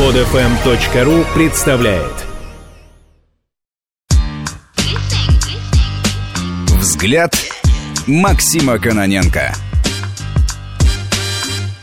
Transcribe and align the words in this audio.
Подфм.ру 0.00 1.26
представляет 1.34 2.14
Взгляд 6.78 7.36
Максима 8.06 8.78
Каноненко 8.78 9.54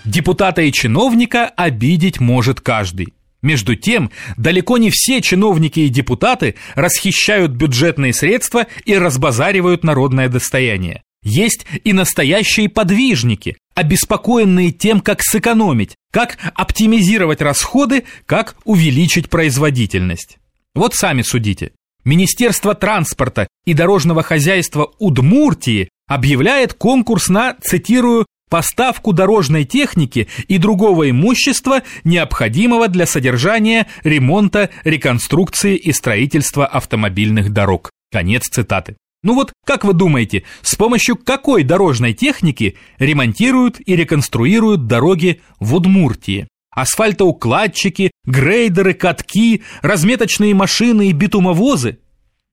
Депутата 0.03 0.63
и 0.63 0.71
чиновника 0.71 1.45
обидеть 1.45 2.19
может 2.19 2.59
каждый. 2.59 3.14
Между 3.43 3.75
тем, 3.75 4.09
далеко 4.36 4.79
не 4.79 4.89
все 4.89 5.21
чиновники 5.21 5.81
и 5.81 5.89
депутаты 5.89 6.55
расхищают 6.73 7.52
бюджетные 7.52 8.15
средства 8.15 8.65
и 8.86 8.97
разбазаривают 8.97 9.84
народное 9.84 10.27
достояние. 10.27 11.04
Есть 11.21 11.68
и 11.84 11.93
настоящие 11.93 12.68
подвижники, 12.68 13.57
обеспокоенные 13.75 14.71
тем, 14.71 15.02
как 15.02 15.21
сэкономить, 15.21 15.95
как 16.18 16.39
оптимизировать 16.55 17.41
расходы, 17.41 18.04
как 18.25 18.55
увеличить 18.65 19.29
производительность. 19.29 20.39
Вот 20.73 20.96
сами 20.96 21.21
судите. 21.21 21.73
Министерство 22.05 22.73
транспорта 22.73 23.47
и 23.68 23.75
дорожного 23.75 24.23
хозяйства 24.23 24.92
Удмуртии 24.97 25.89
объявляет 26.07 26.73
конкурс 26.73 27.29
на, 27.29 27.56
цитирую, 27.61 28.25
поставку 28.50 29.14
дорожной 29.14 29.64
техники 29.64 30.28
и 30.47 30.57
другого 30.57 31.07
имущества, 31.11 31.83
необходимого 32.03 32.88
для 32.88 33.06
содержания, 33.06 33.86
ремонта, 34.03 34.72
реконструкции 34.84 35.75
и 35.75 35.94
строительства 35.94 36.66
автомобильных 36.66 37.53
дорог. 37.53 37.92
Конец 38.11 38.50
цитаты. 38.50 38.95
Ну 39.27 39.33
вот, 39.33 39.52
как 39.66 39.83
вы 39.83 39.91
думаете, 39.91 40.44
с 40.61 40.75
помощью 40.75 41.17
какой 41.17 41.63
дорожной 41.63 42.13
техники 42.13 42.77
ремонтируют 42.97 43.75
и 43.86 43.94
реконструируют 43.94 44.88
дороги 44.88 45.41
в 45.59 45.75
Удмуртии? 45.75 46.47
Асфальтоукладчики, 46.72 48.11
грейдеры, 48.23 48.94
катки, 48.94 49.63
разметочные 49.81 50.55
машины 50.55 51.09
и 51.09 51.11
битумовозы? 51.11 52.00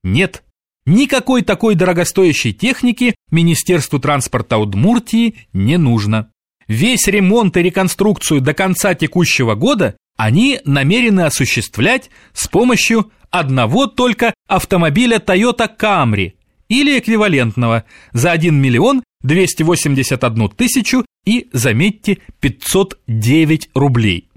Нет. 0.03 0.42
Никакой 0.84 1.42
такой 1.42 1.77
дорогостоящей 1.77 2.53
техники 2.53 3.14
Министерству 3.31 4.00
транспорта 4.00 4.59
Удмуртии 4.59 5.47
не 5.53 5.78
нужно. 5.78 6.33
Весь 6.66 7.06
ремонт 7.06 7.56
и 7.56 7.62
реконструкцию 7.62 8.41
до 8.41 8.53
конца 8.53 8.97
текущего 8.97 9.55
года 9.55 9.97
они 10.16 10.59
намерены 10.64 11.20
осуществлять 11.20 12.11
с 12.33 12.48
помощью 12.48 13.12
одного 13.31 13.86
только 13.86 14.34
автомобиля 14.48 15.19
Toyota 15.19 15.70
Camry 15.78 16.33
или 16.69 16.98
эквивалентного 16.98 17.84
за 18.12 18.33
1 18.33 18.55
миллион 18.55 19.03
281 19.23 20.48
тысячу 20.51 21.05
и, 21.25 21.48
заметьте, 21.53 22.19
509 22.41 23.71
рублей. 23.75 24.29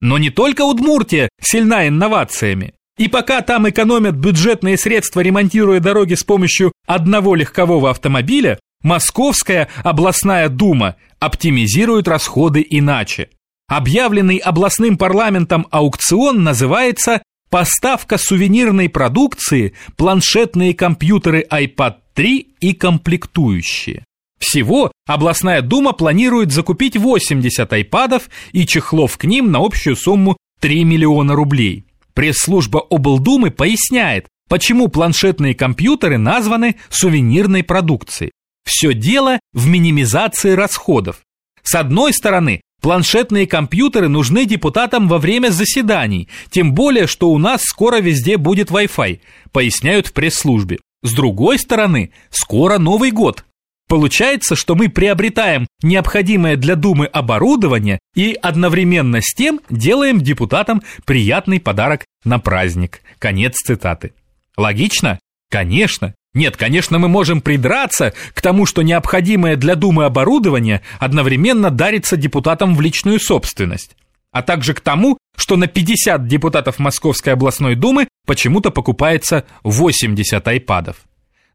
Но 0.00 0.18
не 0.18 0.30
только 0.30 0.62
Удмуртия 0.62 1.28
сильна 1.40 1.86
инновациями. 1.88 2.74
И 2.98 3.08
пока 3.08 3.40
там 3.40 3.68
экономят 3.68 4.14
бюджетные 4.16 4.76
средства, 4.76 5.20
ремонтируя 5.20 5.80
дороги 5.80 6.14
с 6.14 6.22
помощью 6.22 6.72
одного 6.86 7.34
легкового 7.34 7.90
автомобиля, 7.90 8.58
Московская 8.82 9.68
областная 9.84 10.48
дума 10.48 10.96
оптимизирует 11.18 12.08
расходы 12.08 12.66
иначе. 12.68 13.28
Объявленный 13.68 14.38
областным 14.38 14.96
парламентом 14.96 15.66
аукцион 15.70 16.42
называется 16.42 17.22
Поставка 17.50 18.16
сувенирной 18.16 18.88
продукции, 18.88 19.74
планшетные 19.96 20.72
компьютеры 20.72 21.44
iPad 21.50 21.96
3 22.14 22.46
и 22.60 22.74
комплектующие. 22.74 24.04
Всего 24.38 24.92
областная 25.06 25.60
дума 25.60 25.92
планирует 25.92 26.52
закупить 26.52 26.96
80 26.96 27.72
айпадов 27.72 28.30
и 28.52 28.64
чехлов 28.66 29.18
к 29.18 29.24
ним 29.24 29.50
на 29.50 29.58
общую 29.58 29.96
сумму 29.96 30.36
3 30.60 30.84
миллиона 30.84 31.34
рублей. 31.34 31.84
Пресс-служба 32.14 32.78
облдумы 32.88 33.50
поясняет, 33.50 34.28
почему 34.48 34.86
планшетные 34.86 35.54
компьютеры 35.56 36.18
названы 36.18 36.76
сувенирной 36.88 37.64
продукцией. 37.64 38.30
Все 38.64 38.94
дело 38.94 39.40
в 39.52 39.66
минимизации 39.66 40.52
расходов. 40.52 41.20
С 41.64 41.74
одной 41.74 42.12
стороны, 42.12 42.60
Планшетные 42.80 43.46
компьютеры 43.46 44.08
нужны 44.08 44.46
депутатам 44.46 45.06
во 45.06 45.18
время 45.18 45.50
заседаний, 45.50 46.28
тем 46.50 46.72
более, 46.72 47.06
что 47.06 47.30
у 47.30 47.38
нас 47.38 47.62
скоро 47.62 48.00
везде 48.00 48.36
будет 48.36 48.70
Wi-Fi, 48.70 49.20
поясняют 49.52 50.06
в 50.06 50.12
пресс-службе. 50.12 50.78
С 51.02 51.12
другой 51.12 51.58
стороны, 51.58 52.12
скоро 52.30 52.78
Новый 52.78 53.10
год. 53.10 53.44
Получается, 53.88 54.54
что 54.54 54.76
мы 54.76 54.88
приобретаем 54.88 55.66
необходимое 55.82 56.56
для 56.56 56.76
Думы 56.76 57.06
оборудование 57.06 57.98
и 58.14 58.38
одновременно 58.40 59.20
с 59.20 59.34
тем 59.34 59.60
делаем 59.68 60.20
депутатам 60.20 60.80
приятный 61.04 61.58
подарок 61.58 62.04
на 62.24 62.38
праздник. 62.38 63.02
Конец 63.18 63.56
цитаты. 63.56 64.12
Логично? 64.56 65.18
Конечно. 65.50 66.14
Нет, 66.32 66.56
конечно, 66.56 66.98
мы 66.98 67.08
можем 67.08 67.40
придраться 67.40 68.14
к 68.34 68.40
тому, 68.40 68.64
что 68.64 68.82
необходимое 68.82 69.56
для 69.56 69.74
Думы 69.74 70.04
оборудование 70.04 70.80
одновременно 71.00 71.70
дарится 71.70 72.16
депутатам 72.16 72.76
в 72.76 72.80
личную 72.80 73.18
собственность, 73.18 73.96
а 74.30 74.42
также 74.42 74.74
к 74.74 74.80
тому, 74.80 75.18
что 75.36 75.56
на 75.56 75.66
50 75.66 76.28
депутатов 76.28 76.78
Московской 76.78 77.32
областной 77.32 77.74
думы 77.74 78.06
почему-то 78.26 78.70
покупается 78.70 79.44
80 79.64 80.46
айпадов. 80.46 80.98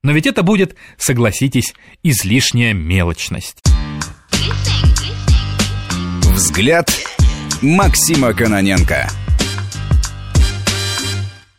Но 0.03 0.11
ведь 0.11 0.27
это 0.27 0.43
будет, 0.43 0.75
согласитесь, 0.97 1.73
излишняя 2.03 2.73
мелочность. 2.73 3.61
Взгляд 6.33 6.91
Максима 7.61 8.33
Каноненко. 8.33 9.09